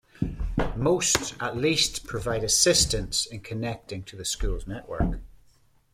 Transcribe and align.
Most, 0.75 1.35
at 1.39 1.55
least, 1.55 2.05
provide 2.07 2.43
assistance 2.43 3.27
in 3.27 3.41
connecting 3.41 4.01
to 4.05 4.15
the 4.15 4.25
school's 4.25 4.65
network. 4.65 5.19